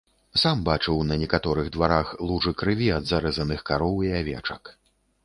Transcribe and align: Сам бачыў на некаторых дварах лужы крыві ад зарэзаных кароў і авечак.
Сам 0.43 0.61
бачыў 0.67 1.01
на 1.09 1.17
некаторых 1.23 1.69
дварах 1.75 2.07
лужы 2.29 2.53
крыві 2.63 2.87
ад 2.97 3.05
зарэзаных 3.13 3.61
кароў 3.69 3.95
і 4.09 4.11
авечак. 4.23 4.63